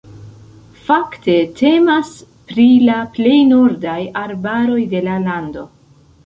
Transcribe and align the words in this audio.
Fakte 0.85 1.35
temas 1.59 2.09
pri 2.53 2.65
la 2.87 2.95
plej 3.19 3.35
nordaj 3.51 3.99
arbaroj 4.23 4.81
de 4.95 5.05
la 5.11 5.21
lando. 5.29 5.69